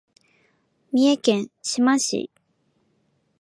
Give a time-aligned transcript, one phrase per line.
[0.91, 2.31] 三重県志摩市